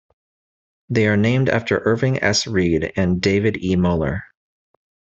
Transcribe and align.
They 0.89 1.05
are 1.05 1.15
named 1.15 1.47
after 1.47 1.77
Irving 1.85 2.23
S. 2.23 2.47
Reed 2.47 2.91
and 2.95 3.21
David 3.21 3.57
E. 3.63 3.75
Muller. 3.75 4.23